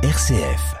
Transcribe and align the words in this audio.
RCF. 0.00 0.76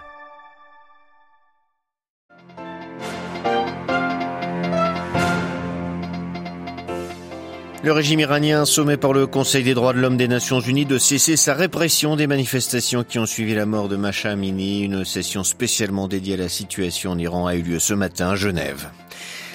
Le 7.82 7.90
régime 7.90 8.20
iranien 8.20 8.64
sommé 8.64 8.96
par 8.96 9.12
le 9.12 9.26
Conseil 9.26 9.64
des 9.64 9.74
droits 9.74 9.92
de 9.92 9.98
l'homme 9.98 10.16
des 10.16 10.28
Nations 10.28 10.60
Unies 10.60 10.86
de 10.86 10.98
cesser 10.98 11.36
sa 11.36 11.54
répression 11.54 12.14
des 12.14 12.28
manifestations 12.28 13.02
qui 13.02 13.18
ont 13.18 13.26
suivi 13.26 13.56
la 13.56 13.66
mort 13.66 13.88
de 13.88 13.96
Masha 13.96 14.30
Amini. 14.30 14.82
Une 14.82 15.04
session 15.04 15.42
spécialement 15.42 16.06
dédiée 16.06 16.34
à 16.34 16.36
la 16.36 16.48
situation 16.48 17.10
en 17.10 17.18
Iran 17.18 17.48
a 17.48 17.56
eu 17.56 17.62
lieu 17.62 17.80
ce 17.80 17.94
matin 17.94 18.30
à 18.30 18.36
Genève. 18.36 18.88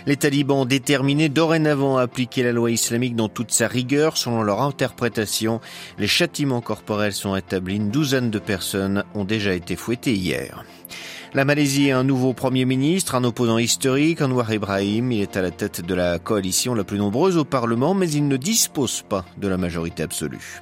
Les 0.05 0.17
talibans 0.17 0.65
déterminés 0.65 1.29
dorénavant 1.29 1.97
à 1.97 2.01
appliquer 2.01 2.43
la 2.43 2.51
loi 2.51 2.71
islamique 2.71 3.15
dans 3.15 3.29
toute 3.29 3.51
sa 3.51 3.67
rigueur 3.67 4.17
selon 4.17 4.43
leur 4.43 4.61
interprétation. 4.61 5.61
Les 5.97 6.07
châtiments 6.07 6.59
corporels 6.59 7.13
sont 7.13 7.37
établis. 7.37 7.77
Une 7.77 7.89
douzaine 7.89 8.29
de 8.29 8.39
personnes 8.39 9.05
ont 9.15 9.23
déjà 9.23 9.53
été 9.53 9.77
fouettées 9.77 10.13
hier. 10.13 10.65
La 11.33 11.45
Malaisie 11.45 11.89
a 11.89 11.97
un 11.97 12.03
nouveau 12.03 12.33
Premier 12.33 12.65
ministre, 12.65 13.15
un 13.15 13.23
opposant 13.23 13.57
historique, 13.57 14.21
Anwar 14.21 14.53
Ibrahim. 14.53 15.11
Il 15.13 15.21
est 15.21 15.37
à 15.37 15.41
la 15.41 15.51
tête 15.51 15.81
de 15.81 15.95
la 15.95 16.19
coalition 16.19 16.75
la 16.75 16.83
plus 16.83 16.99
nombreuse 16.99 17.37
au 17.37 17.45
Parlement, 17.45 17.93
mais 17.93 18.11
il 18.11 18.27
ne 18.27 18.37
dispose 18.37 19.03
pas 19.07 19.25
de 19.37 19.47
la 19.47 19.57
majorité 19.57 20.03
absolue. 20.03 20.61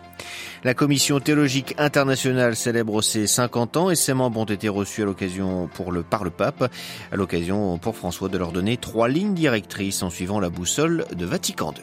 La 0.64 0.76
Commission 0.76 1.20
théologique 1.20 1.74
internationale 1.80 2.56
célèbre 2.56 3.02
ses 3.02 3.26
50 3.26 3.78
ans 3.78 3.90
et 3.90 3.96
ses 3.96 4.14
membres 4.14 4.42
ont 4.42 4.46
été 4.46 4.70
reçus 4.70 5.02
à 5.02 5.06
l'occasion 5.06 5.68
pour 5.74 5.92
le, 5.92 6.04
par 6.04 6.24
le 6.24 6.30
pape, 6.30 6.72
à 7.12 7.16
l'occasion 7.16 7.80
pour 7.80 7.96
François 7.96 8.30
de 8.30 8.38
leur 8.38 8.52
donner 8.52 8.78
trois 8.78 9.10
lignes 9.10 9.34
directrices 9.34 10.04
en 10.04 10.12
suivant 10.12 10.40
la 10.40 10.50
boussole 10.50 11.06
de 11.16 11.26
Vatican 11.26 11.74
II. 11.74 11.82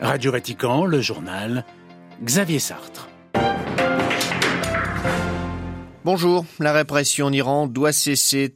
Radio 0.00 0.30
Vatican, 0.30 0.84
le 0.84 1.00
journal, 1.00 1.64
Xavier 2.22 2.60
Sartre. 2.60 3.08
Bonjour, 6.04 6.44
la 6.58 6.72
répression 6.72 7.26
en 7.26 7.32
Iran 7.32 7.68
doit 7.68 7.92
cesser. 7.92 8.52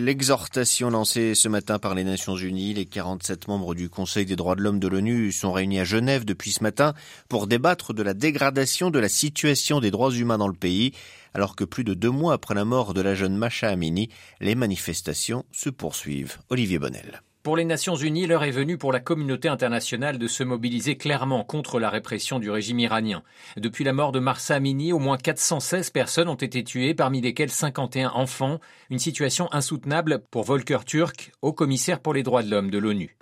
L'exhortation 0.00 0.90
lancée 0.90 1.34
ce 1.34 1.48
matin 1.48 1.80
par 1.80 1.96
les 1.96 2.04
Nations 2.04 2.36
Unies. 2.36 2.72
Les 2.72 2.86
47 2.86 3.48
membres 3.48 3.74
du 3.74 3.88
Conseil 3.88 4.26
des 4.26 4.36
droits 4.36 4.54
de 4.54 4.62
l'homme 4.62 4.78
de 4.78 4.86
l'ONU 4.86 5.32
sont 5.32 5.50
réunis 5.50 5.80
à 5.80 5.84
Genève 5.84 6.24
depuis 6.24 6.52
ce 6.52 6.62
matin 6.62 6.94
pour 7.28 7.48
débattre 7.48 7.94
de 7.94 8.04
la 8.04 8.14
dégradation 8.14 8.90
de 8.90 9.00
la 9.00 9.08
situation 9.08 9.80
des 9.80 9.90
droits 9.90 10.12
humains 10.12 10.38
dans 10.38 10.46
le 10.46 10.54
pays. 10.54 10.92
Alors 11.34 11.56
que 11.56 11.64
plus 11.64 11.82
de 11.82 11.94
deux 11.94 12.10
mois 12.10 12.34
après 12.34 12.54
la 12.54 12.64
mort 12.64 12.94
de 12.94 13.00
la 13.00 13.16
jeune 13.16 13.36
Masha 13.36 13.70
Amini, 13.70 14.08
les 14.40 14.54
manifestations 14.54 15.44
se 15.50 15.70
poursuivent. 15.70 16.38
Olivier 16.48 16.78
Bonnel. 16.78 17.22
Pour 17.44 17.58
les 17.58 17.66
Nations 17.66 17.94
Unies, 17.94 18.26
l'heure 18.26 18.44
est 18.44 18.50
venue 18.50 18.78
pour 18.78 18.90
la 18.90 19.00
communauté 19.00 19.48
internationale 19.48 20.16
de 20.16 20.26
se 20.28 20.42
mobiliser 20.42 20.96
clairement 20.96 21.44
contre 21.44 21.78
la 21.78 21.90
répression 21.90 22.38
du 22.38 22.50
régime 22.50 22.78
iranien. 22.78 23.22
Depuis 23.58 23.84
la 23.84 23.92
mort 23.92 24.12
de 24.12 24.18
Marsa 24.18 24.54
Amini, 24.54 24.94
au 24.94 24.98
moins 24.98 25.18
416 25.18 25.90
personnes 25.90 26.30
ont 26.30 26.36
été 26.36 26.64
tuées, 26.64 26.94
parmi 26.94 27.20
lesquelles 27.20 27.50
51 27.50 28.12
enfants. 28.14 28.60
Une 28.88 28.98
situation 28.98 29.52
insoutenable 29.52 30.22
pour 30.30 30.44
Volker 30.44 30.78
Turk, 30.86 31.32
haut 31.42 31.52
commissaire 31.52 32.00
pour 32.00 32.14
les 32.14 32.22
droits 32.22 32.42
de 32.42 32.50
l'homme 32.50 32.70
de 32.70 32.78
l'ONU. 32.78 33.14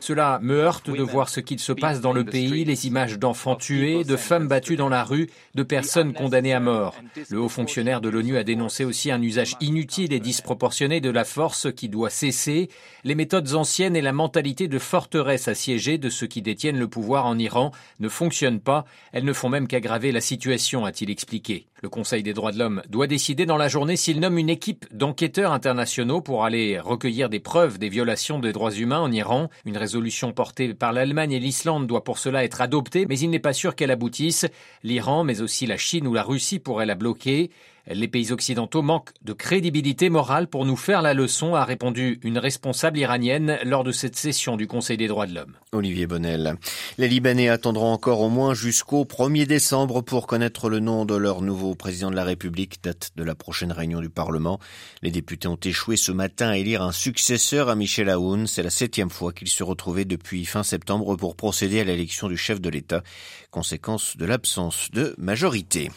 Cela 0.00 0.38
me 0.40 0.54
heurte 0.54 0.88
de 0.88 1.02
voir 1.02 1.28
ce 1.28 1.40
qu'il 1.40 1.58
se 1.58 1.72
passe 1.72 2.00
dans 2.00 2.12
le 2.12 2.24
pays, 2.24 2.64
les 2.64 2.86
images 2.86 3.18
d'enfants 3.18 3.56
tués, 3.56 4.04
de 4.04 4.16
femmes 4.16 4.46
battues 4.46 4.76
dans 4.76 4.88
la 4.88 5.02
rue, 5.02 5.28
de 5.56 5.64
personnes 5.64 6.12
condamnées 6.12 6.52
à 6.52 6.60
mort. 6.60 6.94
Le 7.30 7.40
haut 7.40 7.48
fonctionnaire 7.48 8.00
de 8.00 8.08
l'ONU 8.08 8.36
a 8.36 8.44
dénoncé 8.44 8.84
aussi 8.84 9.10
un 9.10 9.20
usage 9.20 9.56
inutile 9.60 10.12
et 10.12 10.20
disproportionné 10.20 11.00
de 11.00 11.10
la 11.10 11.24
force 11.24 11.72
qui 11.72 11.88
doit 11.88 12.10
cesser, 12.10 12.68
les 13.02 13.16
méthodes 13.16 13.54
anciennes 13.54 13.96
et 13.96 14.02
la 14.02 14.12
mentalité 14.12 14.68
de 14.68 14.78
forteresse 14.78 15.48
assiégée 15.48 15.98
de 15.98 16.08
ceux 16.08 16.28
qui 16.28 16.40
détiennent 16.40 16.78
le 16.78 16.86
pouvoir 16.88 17.26
en 17.26 17.36
Iran 17.36 17.72
ne 17.98 18.08
fonctionnent 18.08 18.60
pas, 18.60 18.84
elles 19.12 19.24
ne 19.24 19.32
font 19.32 19.48
même 19.48 19.66
qu'aggraver 19.66 20.12
la 20.12 20.20
situation, 20.20 20.84
a-t-il 20.84 21.10
expliqué. 21.10 21.66
Le 21.84 21.90
Conseil 21.90 22.22
des 22.22 22.32
droits 22.32 22.50
de 22.50 22.58
l'homme 22.58 22.80
doit 22.88 23.06
décider 23.06 23.44
dans 23.44 23.58
la 23.58 23.68
journée 23.68 23.96
s'il 23.96 24.18
nomme 24.18 24.38
une 24.38 24.48
équipe 24.48 24.86
d'enquêteurs 24.90 25.52
internationaux 25.52 26.22
pour 26.22 26.46
aller 26.46 26.80
recueillir 26.80 27.28
des 27.28 27.40
preuves 27.40 27.78
des 27.78 27.90
violations 27.90 28.38
des 28.38 28.54
droits 28.54 28.72
humains 28.72 29.00
en 29.00 29.12
Iran. 29.12 29.50
Une 29.66 29.76
résolution 29.76 30.32
portée 30.32 30.72
par 30.72 30.94
l'Allemagne 30.94 31.32
et 31.32 31.38
l'Islande 31.38 31.86
doit 31.86 32.02
pour 32.02 32.16
cela 32.16 32.42
être 32.42 32.62
adoptée, 32.62 33.04
mais 33.04 33.18
il 33.18 33.28
n'est 33.28 33.38
pas 33.38 33.52
sûr 33.52 33.76
qu'elle 33.76 33.90
aboutisse. 33.90 34.46
L'Iran, 34.82 35.24
mais 35.24 35.42
aussi 35.42 35.66
la 35.66 35.76
Chine 35.76 36.06
ou 36.06 36.14
la 36.14 36.22
Russie 36.22 36.58
pourraient 36.58 36.86
la 36.86 36.94
bloquer. 36.94 37.50
Les 37.86 38.08
pays 38.08 38.32
occidentaux 38.32 38.80
manquent 38.80 39.12
de 39.22 39.34
crédibilité 39.34 40.08
morale 40.08 40.46
pour 40.48 40.64
nous 40.64 40.76
faire 40.76 41.02
la 41.02 41.12
leçon, 41.12 41.54
a 41.54 41.66
répondu 41.66 42.18
une 42.22 42.38
responsable 42.38 42.98
iranienne 42.98 43.58
lors 43.62 43.84
de 43.84 43.92
cette 43.92 44.16
session 44.16 44.56
du 44.56 44.66
Conseil 44.66 44.96
des 44.96 45.06
droits 45.06 45.26
de 45.26 45.34
l'homme. 45.34 45.52
Olivier 45.72 46.06
Bonnel. 46.06 46.56
Les 46.96 47.08
Libanais 47.08 47.50
attendront 47.50 47.92
encore 47.92 48.20
au 48.20 48.30
moins 48.30 48.54
jusqu'au 48.54 49.04
1er 49.04 49.46
décembre 49.46 50.00
pour 50.00 50.26
connaître 50.26 50.70
le 50.70 50.80
nom 50.80 51.04
de 51.04 51.14
leur 51.14 51.42
nouveau 51.42 51.74
président 51.74 52.10
de 52.10 52.16
la 52.16 52.24
République, 52.24 52.82
date 52.82 53.10
de 53.16 53.22
la 53.22 53.34
prochaine 53.34 53.72
réunion 53.72 54.00
du 54.00 54.08
Parlement. 54.08 54.58
Les 55.02 55.10
députés 55.10 55.48
ont 55.48 55.60
échoué 55.62 55.98
ce 55.98 56.10
matin 56.10 56.48
à 56.48 56.56
élire 56.56 56.80
un 56.80 56.92
successeur 56.92 57.68
à 57.68 57.74
Michel 57.74 58.08
Aoun. 58.08 58.46
C'est 58.46 58.62
la 58.62 58.70
septième 58.70 59.10
fois 59.10 59.34
qu'ils 59.34 59.48
se 59.48 59.62
retrouvaient 59.62 60.06
depuis 60.06 60.46
fin 60.46 60.62
septembre 60.62 61.16
pour 61.16 61.36
procéder 61.36 61.80
à 61.80 61.84
l'élection 61.84 62.28
du 62.28 62.38
chef 62.38 62.62
de 62.62 62.70
l'État, 62.70 63.02
conséquence 63.50 64.16
de 64.16 64.24
l'absence 64.24 64.90
de 64.90 65.14
majorité. 65.18 65.90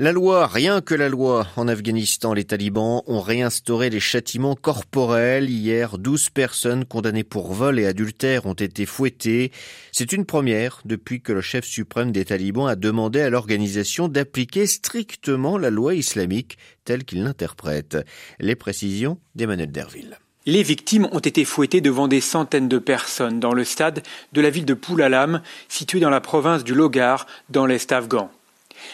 La 0.00 0.12
loi, 0.12 0.46
rien 0.46 0.80
que 0.80 0.94
la 0.94 1.08
loi. 1.08 1.48
En 1.56 1.66
Afghanistan, 1.66 2.32
les 2.32 2.44
talibans 2.44 3.02
ont 3.08 3.20
réinstauré 3.20 3.90
les 3.90 3.98
châtiments 3.98 4.54
corporels. 4.54 5.50
Hier, 5.50 5.98
12 5.98 6.30
personnes 6.30 6.84
condamnées 6.84 7.24
pour 7.24 7.52
vol 7.52 7.80
et 7.80 7.86
adultère 7.86 8.46
ont 8.46 8.52
été 8.52 8.86
fouettées. 8.86 9.50
C'est 9.90 10.12
une 10.12 10.24
première 10.24 10.82
depuis 10.84 11.20
que 11.20 11.32
le 11.32 11.40
chef 11.40 11.64
suprême 11.64 12.12
des 12.12 12.26
talibans 12.26 12.68
a 12.68 12.76
demandé 12.76 13.20
à 13.20 13.28
l'organisation 13.28 14.06
d'appliquer 14.06 14.68
strictement 14.68 15.58
la 15.58 15.70
loi 15.70 15.96
islamique 15.96 16.58
telle 16.84 17.02
qu'il 17.02 17.24
l'interprète. 17.24 17.98
Les 18.38 18.54
précisions 18.54 19.18
d'Emmanuel 19.34 19.72
Derville. 19.72 20.16
Les 20.46 20.62
victimes 20.62 21.08
ont 21.10 21.18
été 21.18 21.44
fouettées 21.44 21.80
devant 21.80 22.06
des 22.06 22.20
centaines 22.20 22.68
de 22.68 22.78
personnes 22.78 23.40
dans 23.40 23.52
le 23.52 23.64
stade 23.64 24.04
de 24.32 24.40
la 24.40 24.50
ville 24.50 24.64
de 24.64 24.74
Poulalam, 24.74 25.42
située 25.68 25.98
dans 25.98 26.08
la 26.08 26.20
province 26.20 26.62
du 26.62 26.72
Logar, 26.72 27.26
dans 27.50 27.66
l'est 27.66 27.90
afghan. 27.90 28.30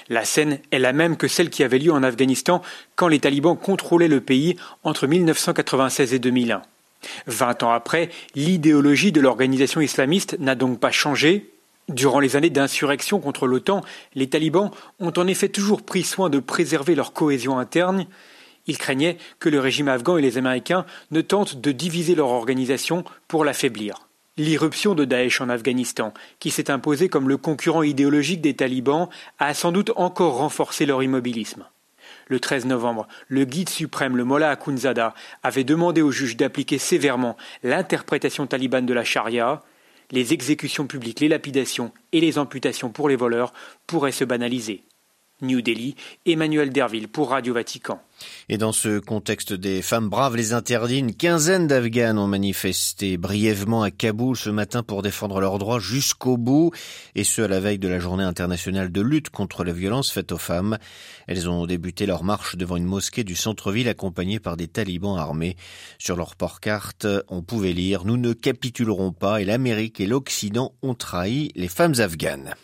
La 0.09 0.25
scène 0.25 0.59
est 0.71 0.79
la 0.79 0.93
même 0.93 1.17
que 1.17 1.29
celle 1.29 1.51
qui 1.51 1.63
avait 1.63 1.79
lieu 1.79 1.93
en 1.93 2.03
Afghanistan 2.03 2.63
quand 2.97 3.09
les 3.09 3.21
talibans 3.21 3.57
contrôlaient 3.57 4.09
le 4.09 4.21
pays 4.21 4.57
entre 4.83 5.07
1996 5.07 6.15
et 6.15 6.19
2001. 6.19 6.63
Vingt 7.27 7.63
ans 7.63 7.73
après, 7.73 8.11
l'idéologie 8.35 9.13
de 9.13 9.21
l'organisation 9.21 9.81
islamiste 9.81 10.37
n'a 10.39 10.55
donc 10.55 10.81
pas 10.81 10.91
changé. 10.91 11.51
Durant 11.89 12.21
les 12.21 12.37
années 12.37 12.51
d'insurrection 12.51 13.21
contre 13.21 13.47
l'OTAN, 13.47 13.83
les 14.15 14.29
talibans 14.29 14.71
ont 15.01 15.13
en 15.17 15.27
effet 15.27 15.51
toujours 15.51 15.83
pris 15.83 16.03
soin 16.03 16.31
de 16.31 16.39
préserver 16.39 16.95
leur 16.95 17.13
cohésion 17.13 17.59
interne. 17.59 18.07
Ils 18.67 18.79
craignaient 18.79 19.19
que 19.39 19.51
le 19.51 19.61
régime 19.61 19.89
afghan 19.89 20.17
et 20.17 20.23
les 20.23 20.39
Américains 20.39 20.87
ne 21.11 21.21
tentent 21.21 21.61
de 21.61 21.73
diviser 21.73 22.15
leur 22.15 22.29
organisation 22.29 23.05
pour 23.29 23.45
l'affaiblir. 23.45 24.09
L'irruption 24.37 24.97
de 24.97 25.05
Daesh 25.05 25.41
en 25.41 25.49
Afghanistan, 25.49 26.13
qui 26.41 26.51
s'est 26.51 26.69
imposé 26.69 27.09
comme 27.09 27.29
le 27.29 27.37
concurrent 27.37 27.85
idéologique 27.85 28.41
des 28.41 28.55
talibans, 28.57 29.09
a 29.39 29.55
sans 29.55 29.71
doute 29.71 29.93
encore 29.95 30.39
renforcé 30.39 30.87
leur 30.87 31.05
immobilisme. 31.05 31.65
Le 32.27 32.41
13 32.41 32.67
novembre, 32.67 33.07
le 33.29 33.45
guide 33.45 33.69
suprême, 33.69 34.17
le 34.17 34.25
Mollah 34.25 34.51
Akhundzada, 34.51 35.15
avait 35.45 35.63
demandé 35.63 36.03
aux 36.03 36.11
juges 36.11 36.37
d'appliquer 36.37 36.79
sévèrement 36.79 37.37
l'interprétation 37.63 38.49
talibane 38.49 38.87
de 38.87 38.95
la 38.95 39.05
charia. 39.05 39.63
Les 40.11 40.33
exécutions 40.33 40.89
publiques, 40.89 41.21
les 41.21 41.29
lapidations 41.29 41.93
et 42.11 42.21
les 42.21 42.37
amputations 42.37 42.91
pour 42.91 43.09
les 43.09 43.17
voleurs 43.17 43.53
pourraient 43.87 44.11
se 44.11 44.25
banaliser. 44.25 44.83
New 45.45 45.63
Delhi, 45.63 45.95
Emmanuel 46.27 46.71
Derville 46.71 47.09
pour 47.09 47.31
Radio 47.31 47.55
Vatican. 47.55 48.01
Et 48.49 48.59
dans 48.59 48.73
ce 48.73 48.99
contexte 48.99 49.53
des 49.53 49.83
femmes 49.83 50.09
braves 50.09 50.37
les 50.37 50.53
interdits, 50.53 50.99
une 50.99 51.15
quinzaine 51.15 51.67
d'Afghanes 51.67 52.19
ont 52.19 52.27
manifesté 52.27 53.17
brièvement 53.17 53.83
à 53.83 53.91
Kaboul 53.91 54.37
ce 54.37 54.51
matin 54.51 54.83
pour 54.83 55.03
défendre 55.03 55.41
leurs 55.41 55.59
droits 55.59 55.81
jusqu'au 55.81 56.37
bout, 56.37 56.71
et 57.15 57.25
ce 57.25 57.43
à 57.43 57.49
la 57.49 57.61
veille 57.61 57.79
de 57.79 57.89
la 57.89 57.99
journée 57.99 58.25
internationale 58.25 58.93
de 58.93 59.01
lutte 59.01 59.31
contre 59.31 59.65
la 59.65 59.73
violence 59.73 60.11
faite 60.11 60.33
aux 60.33 60.39
femmes. 60.39 60.79
Elles 61.27 61.49
ont 61.49 61.67
débuté 61.67 62.07
leur 62.07 62.25
marche 62.25 62.57
devant 62.57 62.77
une 62.77 62.85
mosquée 62.85 63.25
du 63.25 63.37
centre-ville 63.37 63.89
accompagnée 63.89 64.41
par 64.41 64.57
des 64.57 64.69
talibans 64.69 65.19
armés. 65.19 65.57
Sur 65.99 66.17
leur 66.17 66.37
port-carte, 66.37 67.07
on 67.29 67.43
pouvait 67.43 67.73
lire 67.73 68.05
«Nous 68.05 68.17
ne 68.17 68.33
capitulerons 68.33 69.13
pas 69.13 69.41
et 69.41 69.45
l'Amérique 69.45 70.01
et 70.01 70.07
l'Occident 70.07 70.73
ont 70.83 70.95
trahi 70.95 71.51
les 71.57 71.69
femmes 71.69 71.95
afghanes». 71.99 72.55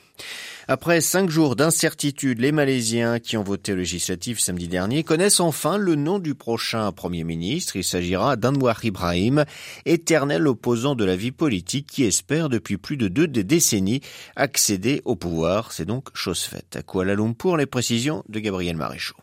Après 0.72 1.00
cinq 1.00 1.30
jours 1.30 1.56
d'incertitude, 1.56 2.38
les 2.38 2.52
Malaisiens 2.52 3.18
qui 3.18 3.36
ont 3.36 3.42
voté 3.42 3.74
législatif 3.74 4.38
samedi 4.38 4.68
dernier 4.68 5.02
connaissent 5.02 5.40
enfin 5.40 5.78
le 5.78 5.96
nom 5.96 6.20
du 6.20 6.36
prochain 6.36 6.92
Premier 6.92 7.24
ministre. 7.24 7.74
Il 7.74 7.82
s'agira 7.82 8.36
d'Anwar 8.36 8.84
Ibrahim, 8.84 9.44
éternel 9.84 10.46
opposant 10.46 10.94
de 10.94 11.04
la 11.04 11.16
vie 11.16 11.32
politique 11.32 11.88
qui 11.88 12.04
espère 12.04 12.48
depuis 12.48 12.76
plus 12.76 12.96
de 12.96 13.08
deux 13.08 13.26
décennies 13.26 14.00
accéder 14.36 15.02
au 15.04 15.16
pouvoir. 15.16 15.72
C'est 15.72 15.86
donc 15.86 16.06
chose 16.14 16.42
faite. 16.42 16.76
À 16.76 16.82
Kuala 16.82 17.16
Lumpur, 17.16 17.56
les 17.56 17.66
précisions 17.66 18.22
de 18.28 18.38
Gabriel 18.38 18.76
Maréchaux. 18.76 19.16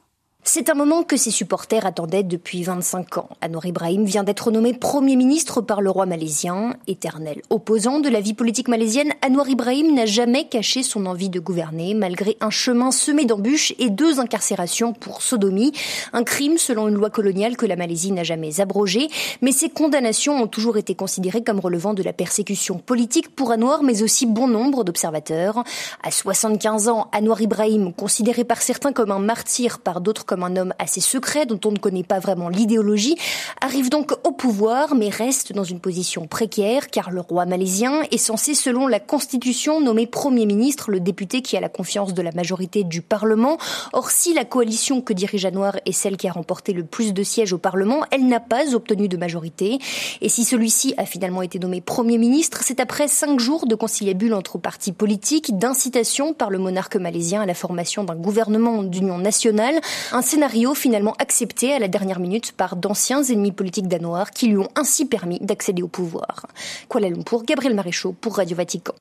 C'est 0.49 0.69
un 0.69 0.75
moment 0.75 1.03
que 1.03 1.17
ses 1.17 1.29
supporters 1.29 1.85
attendaient 1.85 2.23
depuis 2.23 2.63
25 2.63 3.17
ans. 3.17 3.27
Anwar 3.45 3.65
Ibrahim 3.65 4.05
vient 4.05 4.23
d'être 4.23 4.49
nommé 4.49 4.73
Premier 4.73 5.17
ministre 5.17 5.59
par 5.59 5.81
le 5.81 5.89
roi 5.89 6.05
malaisien. 6.05 6.77
Éternel 6.87 7.41
opposant 7.49 7.99
de 7.99 8.07
la 8.07 8.21
vie 8.21 8.33
politique 8.33 8.69
malaisienne, 8.69 9.11
Anwar 9.21 9.49
Ibrahim 9.49 9.93
n'a 9.93 10.05
jamais 10.05 10.47
caché 10.47 10.83
son 10.83 11.05
envie 11.05 11.29
de 11.29 11.41
gouverner, 11.41 11.93
malgré 11.95 12.37
un 12.39 12.49
chemin 12.49 12.91
semé 12.91 13.25
d'embûches 13.25 13.73
et 13.77 13.89
deux 13.89 14.21
incarcérations 14.21 14.93
pour 14.93 15.21
sodomie. 15.21 15.73
Un 16.13 16.23
crime 16.23 16.57
selon 16.57 16.87
une 16.87 16.95
loi 16.95 17.09
coloniale 17.09 17.57
que 17.57 17.65
la 17.65 17.75
Malaisie 17.75 18.13
n'a 18.13 18.23
jamais 18.23 18.61
abrogé. 18.61 19.09
Mais 19.41 19.51
ces 19.51 19.69
condamnations 19.69 20.41
ont 20.41 20.47
toujours 20.47 20.77
été 20.77 20.95
considérées 20.95 21.43
comme 21.43 21.59
relevant 21.59 21.93
de 21.93 22.03
la 22.03 22.13
persécution 22.13 22.77
politique 22.77 23.35
pour 23.35 23.51
Anwar, 23.51 23.83
mais 23.83 24.01
aussi 24.01 24.25
bon 24.25 24.47
nombre 24.47 24.85
d'observateurs. 24.85 25.65
À 26.03 26.09
75 26.09 26.87
ans, 26.87 27.09
Anwar 27.13 27.41
Ibrahim, 27.41 27.91
considéré 27.91 28.45
par 28.45 28.61
certains 28.61 28.93
comme 28.93 29.11
un 29.11 29.19
martyr, 29.19 29.79
par 29.79 29.99
d'autres 29.99 30.25
comme 30.25 30.36
un 30.43 30.55
homme 30.55 30.73
assez 30.79 31.01
secret 31.01 31.45
dont 31.45 31.59
on 31.65 31.71
ne 31.71 31.77
connaît 31.77 32.03
pas 32.03 32.19
vraiment 32.19 32.49
l'idéologie, 32.49 33.17
arrive 33.61 33.89
donc 33.89 34.13
au 34.23 34.31
pouvoir 34.31 34.95
mais 34.95 35.09
reste 35.09 35.53
dans 35.53 35.63
une 35.63 35.79
position 35.79 36.27
précaire 36.27 36.89
car 36.89 37.11
le 37.11 37.21
roi 37.21 37.45
malaisien 37.45 38.01
est 38.11 38.17
censé 38.17 38.53
selon 38.53 38.87
la 38.87 38.99
constitution 38.99 39.81
nommer 39.81 40.07
premier 40.07 40.45
ministre 40.45 40.91
le 40.91 40.99
député 40.99 41.41
qui 41.41 41.57
a 41.57 41.61
la 41.61 41.69
confiance 41.69 42.13
de 42.13 42.21
la 42.21 42.31
majorité 42.31 42.83
du 42.83 43.01
Parlement. 43.01 43.57
Or 43.93 44.11
si 44.11 44.33
la 44.33 44.45
coalition 44.45 45.01
que 45.01 45.13
dirige 45.13 45.45
Anwar 45.45 45.77
est 45.85 45.91
celle 45.91 46.17
qui 46.17 46.27
a 46.27 46.31
remporté 46.31 46.73
le 46.73 46.83
plus 46.83 47.13
de 47.13 47.23
sièges 47.23 47.53
au 47.53 47.57
Parlement, 47.57 48.01
elle 48.11 48.27
n'a 48.27 48.39
pas 48.39 48.73
obtenu 48.73 49.07
de 49.07 49.17
majorité. 49.17 49.79
Et 50.21 50.29
si 50.29 50.43
celui-ci 50.43 50.93
a 50.97 51.05
finalement 51.05 51.41
été 51.41 51.59
nommé 51.59 51.81
Premier 51.81 52.17
ministre, 52.17 52.61
c'est 52.63 52.79
après 52.79 53.07
cinq 53.07 53.39
jours 53.39 53.67
de 53.67 53.75
conciliabule 53.75 54.33
entre 54.33 54.57
partis 54.57 54.91
politiques, 54.91 55.57
d'incitation 55.57 56.33
par 56.33 56.49
le 56.49 56.57
monarque 56.57 56.95
malaisien 56.95 57.41
à 57.41 57.45
la 57.45 57.53
formation 57.53 58.03
d'un 58.03 58.15
gouvernement 58.15 58.83
d'union 58.83 59.17
nationale, 59.17 59.79
un 60.11 60.21
scénario 60.27 60.75
finalement 60.75 61.15
accepté 61.19 61.71
à 61.71 61.79
la 61.79 61.87
dernière 61.87 62.19
minute 62.19 62.51
par 62.51 62.75
d'anciens 62.75 63.23
ennemis 63.23 63.53
politiques 63.53 63.87
danois 63.87 64.25
qui 64.25 64.47
lui 64.47 64.57
ont 64.57 64.67
ainsi 64.75 65.05
permis 65.05 65.39
d'accéder 65.39 65.81
au 65.81 65.87
pouvoir. 65.87 66.47
Kuala 66.89 67.09
Lumpur, 67.09 67.43
Gabriel 67.43 67.73
Maréchaux 67.73 68.11
pour 68.11 68.35
Radio 68.35 68.57
Vatican. 68.57 68.93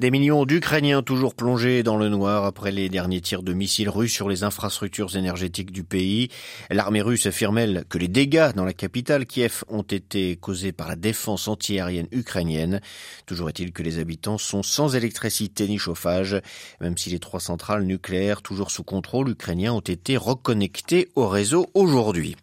Des 0.00 0.10
millions 0.10 0.44
d'Ukrainiens 0.44 1.02
toujours 1.02 1.36
plongés 1.36 1.84
dans 1.84 1.96
le 1.96 2.08
noir 2.08 2.44
après 2.44 2.72
les 2.72 2.88
derniers 2.88 3.20
tirs 3.20 3.44
de 3.44 3.52
missiles 3.52 3.88
russes 3.88 4.12
sur 4.12 4.28
les 4.28 4.42
infrastructures 4.42 5.16
énergétiques 5.16 5.70
du 5.70 5.84
pays. 5.84 6.28
L'armée 6.70 7.02
russe 7.02 7.26
affirme, 7.26 7.84
que 7.88 7.98
les 7.98 8.08
dégâts 8.08 8.52
dans 8.56 8.64
la 8.64 8.72
capitale 8.72 9.26
Kiev 9.26 9.62
ont 9.68 9.82
été 9.82 10.34
causés 10.34 10.72
par 10.72 10.88
la 10.88 10.96
défense 10.96 11.46
antiaérienne 11.46 12.08
ukrainienne. 12.10 12.80
Toujours 13.26 13.48
est-il 13.48 13.72
que 13.72 13.84
les 13.84 14.00
habitants 14.00 14.38
sont 14.38 14.64
sans 14.64 14.96
électricité 14.96 15.68
ni 15.68 15.78
chauffage, 15.78 16.40
même 16.80 16.98
si 16.98 17.10
les 17.10 17.20
trois 17.20 17.38
centrales 17.38 17.84
nucléaires 17.84 18.42
toujours 18.42 18.72
sous 18.72 18.82
contrôle 18.82 19.30
ukrainien 19.30 19.72
ont 19.72 19.80
été 19.80 20.16
reconnectées 20.54 21.08
au 21.16 21.26
réseau 21.26 21.68
aujourd'hui. 21.74 22.36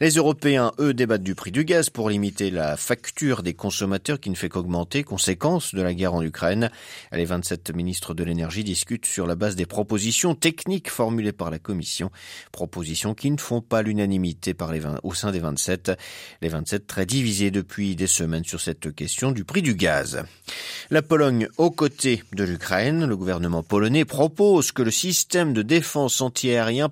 Les 0.00 0.10
Européens, 0.10 0.70
eux, 0.78 0.94
débattent 0.94 1.24
du 1.24 1.34
prix 1.34 1.50
du 1.50 1.64
gaz 1.64 1.90
pour 1.90 2.08
limiter 2.08 2.52
la 2.52 2.76
facture 2.76 3.42
des 3.42 3.54
consommateurs 3.54 4.20
qui 4.20 4.30
ne 4.30 4.36
fait 4.36 4.48
qu'augmenter, 4.48 5.02
conséquence 5.02 5.74
de 5.74 5.82
la 5.82 5.92
guerre 5.92 6.14
en 6.14 6.22
Ukraine. 6.22 6.70
Les 7.10 7.24
27 7.24 7.74
ministres 7.74 8.14
de 8.14 8.22
l'énergie 8.22 8.62
discutent 8.62 9.06
sur 9.06 9.26
la 9.26 9.34
base 9.34 9.56
des 9.56 9.66
propositions 9.66 10.36
techniques 10.36 10.88
formulées 10.88 11.32
par 11.32 11.50
la 11.50 11.58
Commission, 11.58 12.12
propositions 12.52 13.14
qui 13.14 13.28
ne 13.32 13.38
font 13.38 13.60
pas 13.60 13.82
l'unanimité 13.82 14.54
par 14.54 14.70
les 14.70 14.78
20, 14.78 15.00
au 15.02 15.12
sein 15.14 15.32
des 15.32 15.40
27. 15.40 15.90
Les 16.42 16.48
27 16.48 16.86
très 16.86 17.06
divisés 17.06 17.50
depuis 17.50 17.96
des 17.96 18.06
semaines 18.06 18.44
sur 18.44 18.60
cette 18.60 18.94
question 18.94 19.32
du 19.32 19.44
prix 19.44 19.62
du 19.62 19.74
gaz. 19.74 20.22
La 20.90 21.02
Pologne 21.02 21.48
aux 21.56 21.72
côtés 21.72 22.22
de 22.32 22.44
l'Ukraine, 22.44 23.04
le 23.04 23.16
gouvernement 23.16 23.64
polonais 23.64 24.04
propose 24.04 24.70
que 24.70 24.82
le 24.82 24.92
système 24.92 25.52
de 25.52 25.62
défense 25.62 26.20
antiaérien 26.20 26.88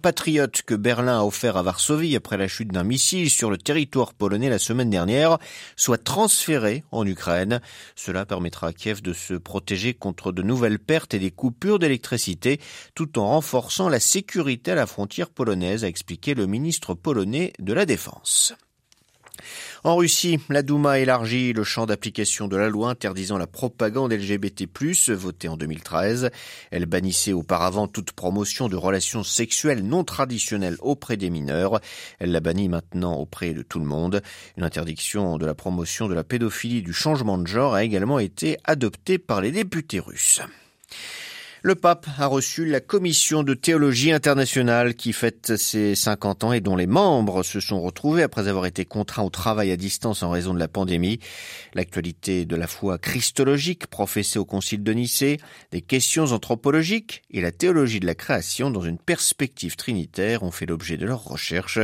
que 0.63 0.75
Berlin 0.75 1.21
a 1.21 1.25
offert 1.25 1.57
à 1.57 1.63
Varsovie 1.63 2.17
après 2.17 2.37
la 2.37 2.49
chute 2.49 2.73
d'un 2.73 2.85
missile 2.85 3.31
sur 3.31 3.51
le 3.51 3.59
territoire 3.59 4.15
polonais 4.15 4.49
la 4.49 4.59
semaine 4.59 4.91
dernière 4.91 5.39
soit 5.77 6.03
transféré 6.03 6.85
en 6.91 7.07
Ukraine. 7.07 7.61
Cela 7.95 8.27
permettra 8.27 8.69
à 8.69 8.73
Kiev 8.73 9.03
de 9.03 9.13
se 9.13 9.35
protéger 9.35 9.95
contre 9.95 10.33
de 10.33 10.43
nouvelles 10.43 10.79
pertes 10.79 11.15
et 11.15 11.19
des 11.19 11.31
coupures 11.31 11.79
d'électricité 11.79 12.61
tout 12.95 13.19
en 13.19 13.29
renforçant 13.29 13.89
la 13.89 14.01
sécurité 14.01 14.73
à 14.73 14.75
la 14.77 14.87
frontière 14.87 15.31
polonaise, 15.31 15.85
a 15.85 15.89
expliqué 15.89 16.35
le 16.35 16.47
ministre 16.47 16.95
polonais 16.95 17.53
de 17.59 17.73
la 17.73 17.87
Défense. 17.87 18.55
En 19.85 19.97
Russie, 19.97 20.39
la 20.49 20.63
Douma 20.63 20.99
élargit 20.99 21.53
le 21.53 21.65
champ 21.65 21.87
d'application 21.87 22.49
de 22.49 22.57
la 22.57 22.69
loi 22.69 22.91
interdisant 22.91 23.39
la 23.39 23.47
propagande 23.47 24.13
LGBT+, 24.13 24.67
votée 25.11 25.49
en 25.49 25.57
2013. 25.57 26.31
Elle 26.71 26.87
bannissait 26.87 27.33
auparavant 27.33 27.89
toute 27.89 28.13
promotion 28.13 28.69
de 28.69 28.77
relations 28.77 29.23
sexuelles 29.23 29.83
non 29.83 30.05
traditionnelles 30.05 30.77
auprès 30.81 31.17
des 31.17 31.31
mineurs. 31.31 31.81
Elle 32.19 32.33
la 32.33 32.41
bannit 32.41 32.69
maintenant 32.69 33.15
auprès 33.15 33.55
de 33.55 33.63
tout 33.63 33.79
le 33.79 33.87
monde. 33.87 34.23
Une 34.57 34.65
interdiction 34.65 35.39
de 35.39 35.47
la 35.47 35.55
promotion 35.55 36.09
de 36.09 36.15
la 36.15 36.25
pédophilie 36.25 36.83
du 36.83 36.93
changement 36.93 37.39
de 37.39 37.47
genre 37.47 37.75
a 37.75 37.85
également 37.85 38.19
été 38.19 38.57
adoptée 38.65 39.19
par 39.19 39.41
les 39.41 39.53
députés 39.53 40.01
russes. 40.01 40.41
Le 41.63 41.75
pape 41.75 42.07
a 42.19 42.27
reçu 42.27 42.67
la 42.67 42.81
commission 42.81 43.43
de 43.43 43.55
théologie 43.55 44.13
internationale 44.13 44.95
qui 44.95 45.13
fête 45.13 45.57
ses 45.57 45.95
50 45.95 46.45
ans 46.45 46.53
et 46.53 46.61
dont 46.61 46.77
les 46.77 46.87
membres 46.87 47.43
se 47.43 47.61
sont 47.61 47.81
retrouvés 47.81 48.23
après 48.23 48.49
avoir 48.49 48.67
été 48.67 48.85
contraints 48.85 49.23
au 49.23 49.31
travail 49.31 49.71
à 49.71 49.77
distance 49.77 50.23
en 50.23 50.31
raison 50.31 50.53
de 50.53 50.59
la 50.59 50.69
pandémie. 50.69 51.19
L'actualité 51.75 52.45
de 52.45 52.57
la 52.57 52.67
foi 52.67 52.99
christologique 52.99 53.87
professée 53.87 54.39
au 54.39 54.45
concile 54.45 54.83
de 54.83 54.93
Nicée, 54.93 55.39
des 55.73 55.81
questions 55.81 56.33
anthropologiques 56.33 57.23
et 57.31 57.41
la 57.41 57.53
théologie 57.53 58.01
de 58.01 58.07
la 58.07 58.15
création 58.15 58.71
dans 58.71 58.83
une 58.83 58.99
perspective 58.99 59.77
trinitaire 59.77 60.43
ont 60.43 60.51
fait 60.51 60.67
l'objet 60.67 60.99
de 60.99 61.07
leurs 61.07 61.25
recherches. 61.25 61.81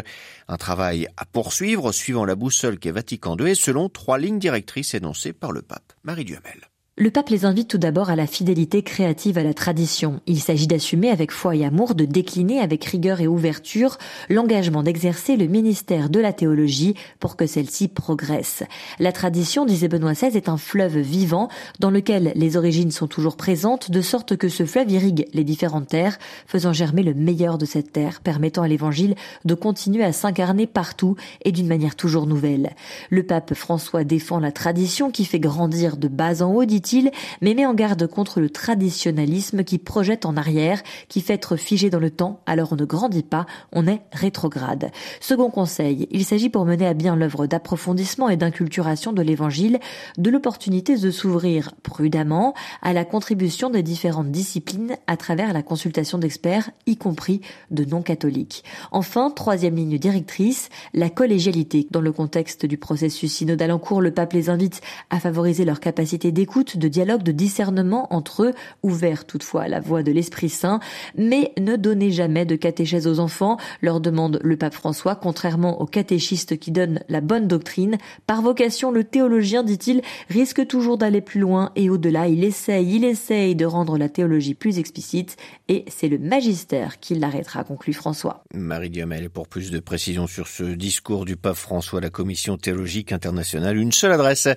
Un 0.48 0.56
travail 0.58 1.08
à 1.16 1.24
poursuivre 1.24 1.92
suivant 1.92 2.24
la 2.24 2.34
boussole 2.34 2.78
qu'est 2.78 2.90
Vatican 2.90 3.36
II 3.38 3.50
et 3.50 3.54
selon 3.54 3.88
trois 3.88 4.18
lignes 4.18 4.38
directrices 4.38 4.94
énoncées 4.94 5.32
par 5.32 5.52
le 5.52 5.62
pape. 5.62 5.92
Marie 6.04 6.24
Duhamel. 6.24 6.60
Le 6.98 7.10
pape 7.10 7.30
les 7.30 7.46
invite 7.46 7.68
tout 7.68 7.78
d'abord 7.78 8.10
à 8.10 8.16
la 8.16 8.26
fidélité 8.26 8.82
créative 8.82 9.38
à 9.38 9.42
la 9.42 9.54
tradition. 9.54 10.20
Il 10.26 10.40
s'agit 10.40 10.66
d'assumer 10.66 11.08
avec 11.08 11.32
foi 11.32 11.56
et 11.56 11.64
amour, 11.64 11.94
de 11.94 12.04
décliner 12.04 12.60
avec 12.60 12.84
rigueur 12.84 13.22
et 13.22 13.26
ouverture 13.26 13.96
l'engagement 14.28 14.82
d'exercer 14.82 15.38
le 15.38 15.46
ministère 15.46 16.10
de 16.10 16.20
la 16.20 16.34
théologie 16.34 16.94
pour 17.18 17.36
que 17.36 17.46
celle-ci 17.46 17.88
progresse. 17.88 18.62
La 18.98 19.10
tradition, 19.10 19.64
disait 19.64 19.88
Benoît 19.88 20.12
XVI, 20.12 20.36
est 20.36 20.50
un 20.50 20.58
fleuve 20.58 20.98
vivant 20.98 21.48
dans 21.80 21.88
lequel 21.88 22.32
les 22.34 22.58
origines 22.58 22.90
sont 22.90 23.06
toujours 23.06 23.38
présentes, 23.38 23.90
de 23.90 24.02
sorte 24.02 24.36
que 24.36 24.50
ce 24.50 24.66
fleuve 24.66 24.90
irrigue 24.90 25.26
les 25.32 25.44
différentes 25.44 25.88
terres, 25.88 26.18
faisant 26.46 26.74
germer 26.74 27.02
le 27.02 27.14
meilleur 27.14 27.56
de 27.56 27.64
cette 27.64 27.92
terre, 27.92 28.20
permettant 28.20 28.64
à 28.64 28.68
l'évangile 28.68 29.14
de 29.46 29.54
continuer 29.54 30.04
à 30.04 30.12
s'incarner 30.12 30.66
partout 30.66 31.16
et 31.46 31.52
d'une 31.52 31.68
manière 31.68 31.96
toujours 31.96 32.26
nouvelle. 32.26 32.76
Le 33.08 33.22
pape 33.22 33.54
François 33.54 34.04
défend 34.04 34.38
la 34.38 34.52
tradition 34.52 35.10
qui 35.10 35.24
fait 35.24 35.40
grandir 35.40 35.96
de 35.96 36.08
bas 36.08 36.42
en 36.42 36.52
haut, 36.52 36.66
dit-il, 36.82 37.10
mais 37.40 37.54
met 37.54 37.66
en 37.66 37.74
garde 37.74 38.06
contre 38.06 38.40
le 38.40 38.50
traditionnalisme 38.50 39.64
qui 39.64 39.78
projette 39.78 40.26
en 40.26 40.36
arrière, 40.36 40.82
qui 41.08 41.20
fait 41.20 41.34
être 41.34 41.56
figé 41.56 41.90
dans 41.90 42.00
le 42.00 42.10
temps, 42.10 42.40
alors 42.46 42.72
on 42.72 42.76
ne 42.76 42.84
grandit 42.84 43.22
pas, 43.22 43.46
on 43.72 43.86
est 43.86 44.02
rétrograde. 44.12 44.90
Second 45.20 45.50
conseil, 45.50 46.08
il 46.10 46.24
s'agit 46.24 46.50
pour 46.50 46.64
mener 46.64 46.86
à 46.86 46.94
bien 46.94 47.16
l'œuvre 47.16 47.46
d'approfondissement 47.46 48.28
et 48.28 48.36
d'inculturation 48.36 49.12
de 49.12 49.22
l'évangile, 49.22 49.78
de 50.18 50.30
l'opportunité 50.30 50.96
de 50.96 51.10
s'ouvrir 51.10 51.72
prudemment 51.82 52.54
à 52.82 52.92
la 52.92 53.04
contribution 53.04 53.70
des 53.70 53.82
différentes 53.82 54.30
disciplines 54.30 54.96
à 55.06 55.16
travers 55.16 55.52
la 55.52 55.62
consultation 55.62 56.18
d'experts, 56.18 56.70
y 56.86 56.96
compris 56.96 57.40
de 57.70 57.84
non-catholiques. 57.84 58.64
Enfin, 58.90 59.30
troisième 59.30 59.76
ligne 59.76 59.98
directrice, 59.98 60.68
la 60.92 61.10
collégialité. 61.10 61.86
Dans 61.90 62.00
le 62.00 62.12
contexte 62.12 62.66
du 62.66 62.78
processus 62.78 63.32
synodal 63.32 63.70
en 63.70 63.78
cours, 63.78 64.00
le 64.00 64.12
pape 64.12 64.32
les 64.32 64.50
invite 64.50 64.80
à 65.10 65.20
favoriser 65.20 65.64
leur 65.64 65.80
capacité 65.80 66.32
d'écoute, 66.32 66.71
de 66.76 66.88
dialogue, 66.88 67.22
de 67.22 67.32
discernement 67.32 68.12
entre 68.12 68.44
eux, 68.44 68.52
ouvert 68.82 69.24
toutefois 69.24 69.62
à 69.62 69.68
la 69.68 69.80
voix 69.80 70.02
de 70.02 70.12
l'Esprit 70.12 70.48
Saint, 70.48 70.80
mais 71.16 71.52
ne 71.58 71.76
donnez 71.76 72.10
jamais 72.10 72.46
de 72.46 72.56
catéchèse 72.56 73.06
aux 73.06 73.18
enfants, 73.18 73.56
leur 73.80 74.00
demande 74.00 74.38
le 74.42 74.56
pape 74.56 74.74
François, 74.74 75.14
contrairement 75.14 75.80
aux 75.80 75.86
catéchistes 75.86 76.58
qui 76.58 76.70
donnent 76.70 77.00
la 77.08 77.20
bonne 77.20 77.48
doctrine. 77.48 77.98
Par 78.26 78.42
vocation, 78.42 78.90
le 78.90 79.04
théologien, 79.04 79.62
dit-il, 79.62 80.02
risque 80.28 80.66
toujours 80.66 80.98
d'aller 80.98 81.20
plus 81.20 81.40
loin 81.40 81.70
et 81.76 81.90
au-delà, 81.90 82.28
il 82.28 82.44
essaye, 82.44 82.96
il 82.96 83.04
essaye 83.04 83.54
de 83.54 83.64
rendre 83.64 83.98
la 83.98 84.08
théologie 84.08 84.54
plus 84.54 84.78
explicite 84.78 85.36
et 85.68 85.84
c'est 85.88 86.08
le 86.08 86.18
magistère 86.18 87.00
qui 87.00 87.14
l'arrêtera, 87.14 87.64
conclut 87.64 87.92
François. 87.92 88.44
Marie 88.54 88.90
Duhamel, 88.90 89.30
pour 89.30 89.48
plus 89.48 89.70
de 89.70 89.80
précisions 89.80 90.26
sur 90.26 90.48
ce 90.48 90.64
discours 90.64 91.24
du 91.24 91.36
pape 91.36 91.56
François, 91.56 92.00
la 92.00 92.10
Commission 92.10 92.56
théologique 92.56 93.12
internationale, 93.12 93.76
une 93.76 93.92
seule 93.92 94.12
adresse, 94.12 94.48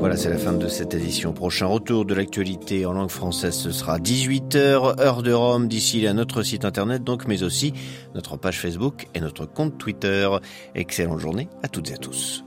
Voilà, 0.00 0.16
c'est 0.16 0.30
la 0.30 0.38
fin 0.38 0.54
de 0.54 0.66
cette 0.66 0.94
édition. 0.94 1.34
Prochain 1.34 1.66
retour 1.66 2.06
de 2.06 2.14
l'actualité 2.14 2.86
en 2.86 2.94
langue 2.94 3.10
française, 3.10 3.54
ce 3.54 3.70
sera 3.70 3.98
18h, 3.98 4.98
heure 4.98 5.22
de 5.22 5.32
Rome, 5.32 5.68
d'ici 5.68 6.00
là 6.00 6.14
notre 6.14 6.42
site 6.42 6.64
internet 6.64 7.04
donc, 7.04 7.26
mais 7.26 7.42
aussi 7.42 7.74
notre 8.14 8.38
page 8.38 8.58
Facebook 8.58 9.08
et 9.14 9.20
notre 9.20 9.44
compte 9.44 9.76
Twitter. 9.76 10.28
Excellente 10.74 11.18
journée 11.18 11.48
à 11.62 11.68
toutes 11.68 11.90
et 11.90 11.94
à 11.94 11.98
tous. 11.98 12.44